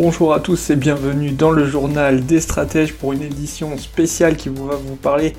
Bonjour 0.00 0.32
à 0.32 0.38
tous 0.38 0.70
et 0.70 0.76
bienvenue 0.76 1.32
dans 1.32 1.50
le 1.50 1.66
journal 1.66 2.24
des 2.24 2.40
stratèges 2.40 2.94
pour 2.94 3.14
une 3.14 3.22
édition 3.22 3.76
spéciale 3.76 4.36
qui 4.36 4.48
va 4.48 4.76
vous 4.76 4.94
parler 4.94 5.32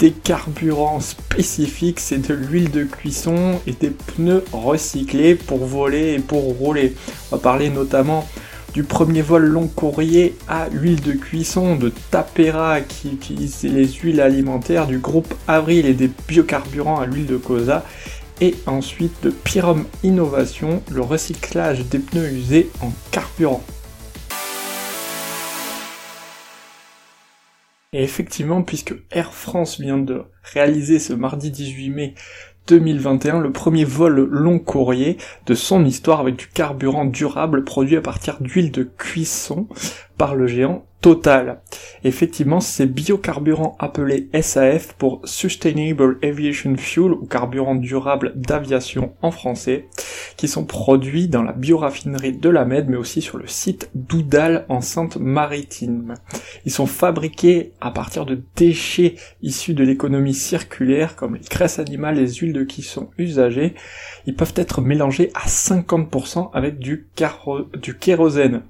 des 0.00 0.10
carburants 0.10 0.98
spécifiques, 0.98 2.00
c'est 2.00 2.18
de 2.18 2.34
l'huile 2.34 2.72
de 2.72 2.82
cuisson 2.82 3.60
et 3.68 3.72
des 3.72 3.90
pneus 3.90 4.42
recyclés 4.50 5.36
pour 5.36 5.64
voler 5.64 6.14
et 6.14 6.18
pour 6.18 6.42
rouler. 6.42 6.96
On 7.30 7.36
va 7.36 7.40
parler 7.40 7.70
notamment 7.70 8.26
du 8.74 8.82
premier 8.82 9.22
vol 9.22 9.44
long 9.44 9.68
courrier 9.68 10.36
à 10.48 10.66
huile 10.72 11.00
de 11.02 11.12
cuisson 11.12 11.76
de 11.76 11.92
Tapera 12.10 12.80
qui 12.80 13.10
utilise 13.10 13.62
les 13.62 13.86
huiles 13.86 14.20
alimentaires 14.20 14.88
du 14.88 14.98
groupe 14.98 15.32
Avril 15.46 15.86
et 15.86 15.94
des 15.94 16.10
biocarburants 16.26 16.98
à 16.98 17.06
l'huile 17.06 17.26
de 17.26 17.36
colza 17.36 17.84
et 18.40 18.56
ensuite 18.66 19.22
de 19.22 19.30
Pyrum 19.30 19.84
Innovation, 20.02 20.82
le 20.90 21.00
recyclage 21.00 21.84
des 21.84 22.00
pneus 22.00 22.32
usés 22.32 22.70
en 22.82 22.90
carburant. 23.12 23.62
Et 27.92 28.04
effectivement, 28.04 28.62
puisque 28.62 28.94
Air 29.10 29.34
France 29.34 29.80
vient 29.80 29.98
de 29.98 30.22
réaliser 30.44 31.00
ce 31.00 31.12
mardi 31.12 31.50
18 31.50 31.90
mai 31.90 32.14
2021 32.68 33.40
le 33.40 33.50
premier 33.50 33.82
vol 33.84 34.28
long 34.30 34.60
courrier 34.60 35.16
de 35.46 35.54
son 35.54 35.84
histoire 35.84 36.20
avec 36.20 36.36
du 36.36 36.46
carburant 36.46 37.04
durable 37.04 37.64
produit 37.64 37.96
à 37.96 38.00
partir 38.00 38.40
d'huile 38.40 38.70
de 38.70 38.84
cuisson 38.84 39.66
par 40.16 40.36
le 40.36 40.46
géant 40.46 40.86
Total. 41.00 41.62
Effectivement, 42.04 42.60
ces 42.60 42.84
biocarburants 42.84 43.74
appelés 43.78 44.28
SAF 44.38 44.92
pour 44.98 45.22
Sustainable 45.24 46.18
Aviation 46.22 46.76
Fuel 46.76 47.12
ou 47.12 47.24
carburant 47.24 47.74
durable 47.74 48.34
d'aviation 48.36 49.14
en 49.22 49.30
français, 49.30 49.88
qui 50.40 50.48
sont 50.48 50.64
produits 50.64 51.28
dans 51.28 51.42
la 51.42 51.52
bioraffinerie 51.52 52.32
de 52.32 52.48
la 52.48 52.64
Med 52.64 52.88
mais 52.88 52.96
aussi 52.96 53.20
sur 53.20 53.36
le 53.36 53.46
site 53.46 53.90
d'Oudal 53.94 54.64
en 54.70 54.80
Sainte-Maritime. 54.80 56.14
Ils 56.64 56.72
sont 56.72 56.86
fabriqués 56.86 57.72
à 57.82 57.90
partir 57.90 58.24
de 58.24 58.40
déchets 58.56 59.16
issus 59.42 59.74
de 59.74 59.84
l'économie 59.84 60.32
circulaire 60.32 61.14
comme 61.14 61.34
les 61.34 61.42
graisses 61.42 61.78
animales, 61.78 62.14
les 62.14 62.36
huiles 62.36 62.54
de 62.54 62.64
cuisson 62.64 63.10
usagées. 63.18 63.74
Ils 64.24 64.34
peuvent 64.34 64.54
être 64.56 64.80
mélangés 64.80 65.30
à 65.34 65.46
50% 65.46 66.48
avec 66.54 66.78
du, 66.78 67.06
du 67.82 67.98
kérosène. 67.98 68.62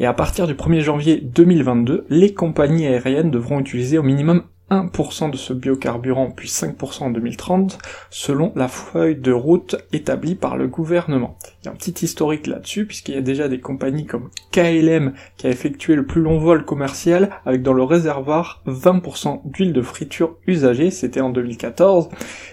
Et 0.00 0.04
à 0.04 0.12
partir 0.12 0.46
du 0.46 0.52
1er 0.52 0.80
janvier 0.80 1.22
2020, 1.22 2.02
les 2.10 2.34
compagnies 2.34 2.86
aériennes 2.86 3.30
devront 3.30 3.60
utiliser 3.60 3.96
au 3.96 4.02
minimum 4.02 4.42
1% 4.74 5.30
de 5.30 5.36
ce 5.36 5.52
biocarburant 5.52 6.30
puis 6.30 6.48
5% 6.48 7.04
en 7.04 7.10
2030 7.10 7.78
selon 8.10 8.52
la 8.56 8.68
feuille 8.68 9.16
de 9.16 9.32
route 9.32 9.76
établie 9.92 10.34
par 10.34 10.56
le 10.56 10.66
gouvernement. 10.66 11.36
Il 11.62 11.66
y 11.66 11.68
a 11.68 11.72
un 11.72 11.76
petit 11.76 12.04
historique 12.04 12.46
là-dessus 12.46 12.86
puisqu'il 12.86 13.14
y 13.14 13.18
a 13.18 13.22
déjà 13.22 13.48
des 13.48 13.60
compagnies 13.60 14.06
comme 14.06 14.30
KLM 14.50 15.14
qui 15.36 15.46
a 15.46 15.50
effectué 15.50 15.94
le 15.94 16.06
plus 16.06 16.22
long 16.22 16.38
vol 16.38 16.64
commercial 16.64 17.30
avec 17.46 17.62
dans 17.62 17.72
le 17.72 17.82
réservoir 17.82 18.62
20% 18.66 19.42
d'huile 19.44 19.72
de 19.72 19.82
friture 19.82 20.36
usagée, 20.46 20.90
c'était 20.90 21.20
en 21.20 21.30
2014 21.30 22.08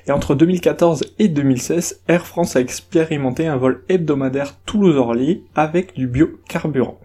et 0.08 0.12
entre 0.12 0.36
2014 0.36 1.04
et 1.20 1.28
2016 1.28 2.02
Air 2.08 2.28
France 2.28 2.56
a 2.56 2.62
expérimenté 2.62 3.48
un 3.48 3.58
vol 3.58 3.84
hebdomadaire 3.90 4.56
Toulouse-Orly 4.66 5.44
avec 5.56 5.96
du 5.96 6.08
biocarburant. 6.08 7.00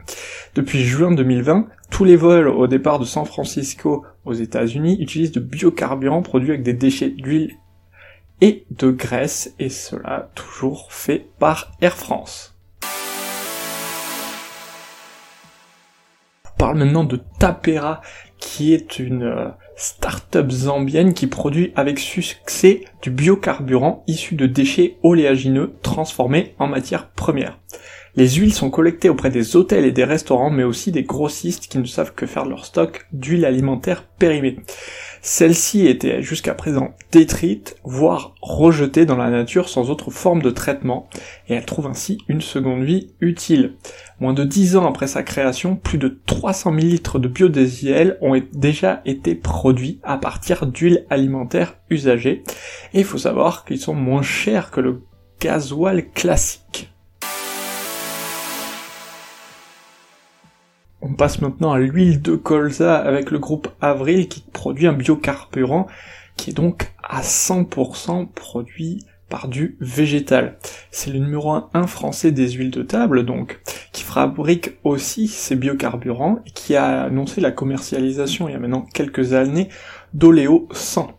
Depuis 0.54 0.84
juin 0.84 1.12
2020, 1.12 1.66
tous 1.90 2.04
les 2.04 2.16
vols 2.16 2.48
au 2.48 2.66
départ 2.66 2.98
de 2.98 3.04
San 3.04 3.24
Francisco 3.24 4.04
aux 4.24 4.34
États-Unis 4.34 4.98
utilisent 5.00 5.32
de 5.32 5.40
biocarburants 5.40 6.22
produits 6.22 6.50
avec 6.50 6.62
des 6.62 6.74
déchets 6.74 7.10
d'huile 7.10 7.56
et 8.40 8.66
de 8.70 8.90
graisse, 8.90 9.54
et 9.58 9.70
cela 9.70 10.30
toujours 10.34 10.92
fait 10.92 11.26
par 11.38 11.72
Air 11.80 11.96
France. 11.96 12.54
On 16.44 16.58
parle 16.58 16.78
maintenant 16.78 17.04
de 17.04 17.20
Tapera, 17.38 18.02
qui 18.38 18.74
est 18.74 18.98
une 18.98 19.22
euh, 19.22 19.48
start-up 19.76 20.50
zambienne 20.50 21.14
qui 21.14 21.26
produit 21.26 21.72
avec 21.76 21.98
succès 21.98 22.84
du 23.02 23.10
biocarburant 23.10 24.04
issu 24.06 24.34
de 24.34 24.46
déchets 24.46 24.96
oléagineux 25.02 25.74
transformés 25.82 26.54
en 26.58 26.66
matière 26.66 27.10
première. 27.10 27.58
Les 28.16 28.30
huiles 28.30 28.54
sont 28.54 28.70
collectées 28.70 29.10
auprès 29.10 29.28
des 29.28 29.56
hôtels 29.56 29.84
et 29.84 29.92
des 29.92 30.04
restaurants, 30.04 30.48
mais 30.48 30.64
aussi 30.64 30.90
des 30.90 31.02
grossistes 31.02 31.66
qui 31.68 31.76
ne 31.76 31.84
savent 31.84 32.14
que 32.14 32.24
faire 32.24 32.46
leur 32.46 32.64
stock 32.64 33.06
d'huile 33.12 33.44
alimentaire 33.44 34.04
périmée. 34.04 34.56
Celle-ci 35.20 35.86
était 35.86 36.22
jusqu'à 36.22 36.54
présent 36.54 36.94
détruite, 37.12 37.76
voire 37.84 38.34
rejetée 38.40 39.04
dans 39.04 39.16
la 39.16 39.28
nature 39.28 39.68
sans 39.68 39.90
autre 39.90 40.10
forme 40.10 40.40
de 40.40 40.50
traitement, 40.50 41.10
et 41.48 41.54
elle 41.54 41.66
trouve 41.66 41.88
ainsi 41.88 42.16
une 42.28 42.40
seconde 42.40 42.84
vie 42.84 43.10
utile. 43.20 43.74
Moins 44.18 44.32
de 44.32 44.44
10 44.44 44.76
ans 44.76 44.88
après 44.88 45.08
sa 45.08 45.22
création, 45.22 45.76
plus 45.76 45.98
de 45.98 46.18
300 46.24 46.72
000 46.72 46.86
litres 46.86 47.18
de 47.18 47.28
biodiesel 47.28 48.16
ont 48.22 48.40
déjà 48.54 49.02
été 49.04 49.34
produits 49.34 50.00
à 50.02 50.16
partir 50.16 50.66
d'huile 50.66 51.04
alimentaire 51.10 51.76
usagée, 51.90 52.44
et 52.94 53.00
il 53.00 53.04
faut 53.04 53.18
savoir 53.18 53.66
qu'ils 53.66 53.80
sont 53.80 53.94
moins 53.94 54.22
chers 54.22 54.70
que 54.70 54.80
le 54.80 55.02
gasoil 55.38 56.08
classique. 56.12 56.95
On 61.08 61.14
passe 61.14 61.40
maintenant 61.40 61.70
à 61.70 61.78
l'huile 61.78 62.20
de 62.20 62.34
colza 62.34 62.96
avec 62.96 63.30
le 63.30 63.38
groupe 63.38 63.68
Avril 63.80 64.26
qui 64.26 64.40
produit 64.40 64.88
un 64.88 64.92
biocarburant 64.92 65.86
qui 66.36 66.50
est 66.50 66.52
donc 66.52 66.90
à 67.00 67.22
100% 67.22 68.26
produit 68.26 69.06
par 69.28 69.46
du 69.46 69.76
végétal. 69.80 70.58
C'est 70.90 71.12
le 71.12 71.20
numéro 71.20 71.58
1 71.72 71.86
français 71.86 72.32
des 72.32 72.50
huiles 72.50 72.72
de 72.72 72.82
table 72.82 73.24
donc, 73.24 73.60
qui 73.92 74.02
fabrique 74.02 74.78
aussi 74.82 75.28
ces 75.28 75.54
biocarburants 75.54 76.40
et 76.44 76.50
qui 76.50 76.74
a 76.74 77.04
annoncé 77.04 77.40
la 77.40 77.52
commercialisation 77.52 78.48
il 78.48 78.52
y 78.52 78.56
a 78.56 78.58
maintenant 78.58 78.84
quelques 78.92 79.32
années 79.32 79.68
d'Oléo 80.12 80.66
100 80.72 81.16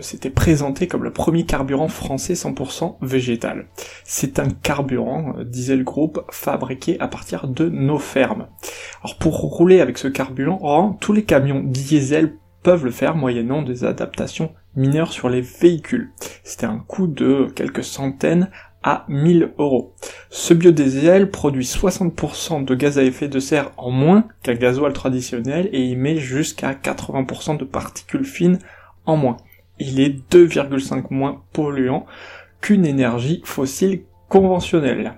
c'était 0.00 0.30
présenté 0.30 0.86
comme 0.86 1.04
le 1.04 1.12
premier 1.12 1.44
carburant 1.44 1.88
français 1.88 2.32
100% 2.32 2.96
végétal. 3.02 3.66
C'est 4.04 4.38
un 4.38 4.48
carburant, 4.48 5.34
euh, 5.36 5.44
disait 5.44 5.76
le 5.76 5.84
groupe, 5.84 6.24
fabriqué 6.30 6.98
à 7.00 7.08
partir 7.08 7.48
de 7.48 7.68
nos 7.68 7.98
fermes. 7.98 8.46
Alors 9.02 9.18
pour 9.18 9.36
rouler 9.36 9.82
avec 9.82 9.98
ce 9.98 10.08
carburant, 10.08 10.96
tous 11.00 11.12
les 11.12 11.24
camions 11.24 11.60
diesel 11.62 12.38
peuvent 12.62 12.86
le 12.86 12.90
faire 12.90 13.14
moyennant 13.14 13.60
des 13.60 13.84
adaptations 13.84 14.52
mineures 14.74 15.12
sur 15.12 15.28
les 15.28 15.42
véhicules. 15.42 16.12
C'était 16.44 16.66
un 16.66 16.78
coût 16.78 17.06
de 17.06 17.48
quelques 17.54 17.84
centaines 17.84 18.48
à 18.82 19.04
1000 19.08 19.52
euros. 19.58 19.94
Ce 20.30 20.54
biodiesel 20.54 21.30
produit 21.30 21.64
60% 21.64 22.64
de 22.64 22.74
gaz 22.74 22.98
à 22.98 23.04
effet 23.04 23.28
de 23.28 23.38
serre 23.38 23.70
en 23.76 23.90
moins 23.90 24.24
qu'un 24.42 24.54
gasoil 24.54 24.94
traditionnel 24.94 25.68
et 25.72 25.90
émet 25.90 26.16
jusqu'à 26.16 26.72
80% 26.72 27.58
de 27.58 27.64
particules 27.64 28.24
fines 28.24 28.58
en 29.06 29.16
moins. 29.16 29.36
Il 29.78 30.00
est 30.00 30.32
2,5 30.32 31.06
moins 31.10 31.42
polluant 31.52 32.06
qu'une 32.60 32.86
énergie 32.86 33.42
fossile 33.44 34.02
conventionnelle. 34.28 35.14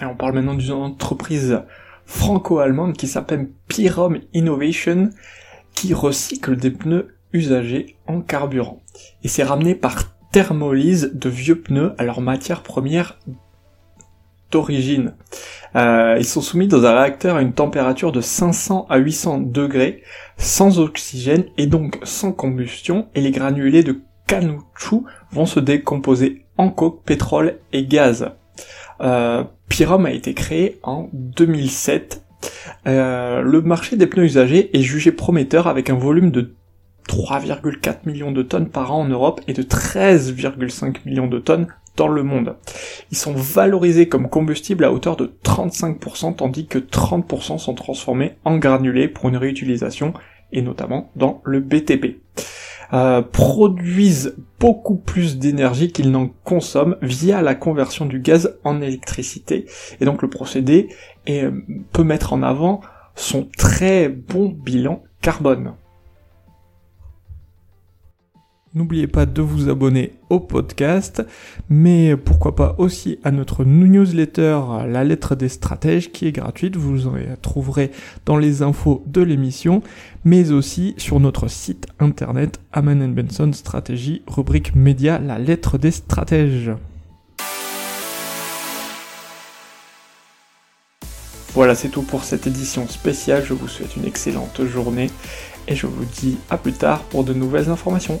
on 0.00 0.14
parle 0.14 0.34
maintenant 0.34 0.54
d'une 0.54 0.72
entreprise 0.72 1.60
franco-allemande 2.06 2.96
qui 2.96 3.08
s'appelle 3.08 3.50
Pyrum 3.66 4.20
Innovation, 4.32 5.10
qui 5.74 5.92
recycle 5.92 6.56
des 6.56 6.70
pneus 6.70 7.16
usagés 7.32 7.96
en 8.06 8.20
carburant. 8.20 8.82
Et 9.22 9.28
c'est 9.28 9.42
ramené 9.42 9.74
par 9.74 10.16
thermolyse 10.30 11.12
de 11.14 11.28
vieux 11.28 11.60
pneus 11.60 11.94
à 11.98 12.04
leur 12.04 12.20
matière 12.20 12.62
première 12.62 13.18
d'origine. 14.50 15.14
Euh, 15.76 16.16
ils 16.18 16.24
sont 16.24 16.40
soumis 16.40 16.68
dans 16.68 16.84
un 16.84 16.94
réacteur 16.94 17.36
à 17.36 17.42
une 17.42 17.52
température 17.52 18.12
de 18.12 18.20
500 18.20 18.86
à 18.88 18.98
800 18.98 19.40
degrés, 19.40 20.02
sans 20.36 20.80
oxygène 20.80 21.44
et 21.56 21.66
donc 21.66 21.98
sans 22.02 22.32
combustion, 22.32 23.08
et 23.14 23.20
les 23.20 23.30
granulés 23.30 23.82
de 23.82 24.00
caoutchouc 24.26 25.04
vont 25.32 25.46
se 25.46 25.60
décomposer 25.60 26.46
en 26.56 26.70
coke, 26.70 27.02
pétrole 27.04 27.58
et 27.72 27.84
gaz. 27.84 28.30
Euh, 29.00 29.44
Pyrum 29.68 30.06
a 30.06 30.12
été 30.12 30.34
créé 30.34 30.78
en 30.82 31.08
2007. 31.12 32.22
Euh, 32.86 33.42
le 33.42 33.62
marché 33.62 33.96
des 33.96 34.06
pneus 34.06 34.24
usagés 34.24 34.76
est 34.76 34.82
jugé 34.82 35.12
prometteur 35.12 35.66
avec 35.66 35.90
un 35.90 35.94
volume 35.94 36.30
de 36.30 36.54
3,4 37.08 38.00
millions 38.06 38.32
de 38.32 38.42
tonnes 38.42 38.68
par 38.68 38.92
an 38.92 39.00
en 39.00 39.08
Europe 39.08 39.40
et 39.48 39.54
de 39.54 39.62
13,5 39.62 40.98
millions 41.06 41.26
de 41.26 41.38
tonnes 41.38 41.68
dans 41.98 42.08
le 42.08 42.22
monde. 42.22 42.56
Ils 43.10 43.18
sont 43.18 43.34
valorisés 43.34 44.08
comme 44.08 44.30
combustible 44.30 44.84
à 44.84 44.92
hauteur 44.92 45.16
de 45.16 45.30
35% 45.44 46.36
tandis 46.36 46.66
que 46.66 46.78
30% 46.78 47.58
sont 47.58 47.74
transformés 47.74 48.36
en 48.44 48.56
granulés 48.56 49.08
pour 49.08 49.28
une 49.28 49.36
réutilisation 49.36 50.14
et 50.52 50.62
notamment 50.62 51.10
dans 51.16 51.42
le 51.44 51.60
BTP. 51.60 52.20
Euh, 52.94 53.20
produisent 53.20 54.34
beaucoup 54.58 54.96
plus 54.96 55.36
d'énergie 55.36 55.92
qu'ils 55.92 56.10
n'en 56.10 56.28
consomment 56.44 56.96
via 57.02 57.42
la 57.42 57.54
conversion 57.54 58.06
du 58.06 58.20
gaz 58.20 58.56
en 58.64 58.80
électricité. 58.80 59.66
Et 60.00 60.06
donc 60.06 60.22
le 60.22 60.30
procédé 60.30 60.88
euh, 61.28 61.50
peut 61.92 62.04
mettre 62.04 62.32
en 62.32 62.42
avant 62.42 62.80
son 63.14 63.46
très 63.58 64.08
bon 64.08 64.48
bilan 64.48 65.02
carbone. 65.20 65.74
N'oubliez 68.78 69.08
pas 69.08 69.26
de 69.26 69.42
vous 69.42 69.68
abonner 69.68 70.12
au 70.30 70.38
podcast, 70.38 71.26
mais 71.68 72.16
pourquoi 72.16 72.54
pas 72.54 72.76
aussi 72.78 73.18
à 73.24 73.32
notre 73.32 73.64
newsletter 73.64 74.60
La 74.86 75.02
lettre 75.02 75.34
des 75.34 75.48
stratèges 75.48 76.12
qui 76.12 76.28
est 76.28 76.32
gratuite, 76.32 76.76
vous 76.76 77.08
en 77.08 77.14
trouverez 77.42 77.90
dans 78.24 78.36
les 78.36 78.62
infos 78.62 79.02
de 79.08 79.20
l'émission, 79.20 79.82
mais 80.22 80.52
aussi 80.52 80.94
sur 80.96 81.18
notre 81.18 81.48
site 81.48 81.88
internet 81.98 82.60
Aman 82.72 83.12
Benson 83.12 83.52
Stratégie, 83.52 84.22
rubrique 84.28 84.76
média 84.76 85.18
La 85.18 85.40
lettre 85.40 85.76
des 85.76 85.90
stratèges. 85.90 86.70
Voilà, 91.52 91.74
c'est 91.74 91.88
tout 91.88 92.02
pour 92.02 92.22
cette 92.22 92.46
édition 92.46 92.86
spéciale. 92.86 93.42
Je 93.44 93.54
vous 93.54 93.66
souhaite 93.66 93.96
une 93.96 94.04
excellente 94.04 94.64
journée 94.66 95.10
et 95.66 95.74
je 95.74 95.88
vous 95.88 96.04
dis 96.04 96.38
à 96.48 96.56
plus 96.56 96.74
tard 96.74 97.02
pour 97.02 97.24
de 97.24 97.34
nouvelles 97.34 97.70
informations. 97.70 98.20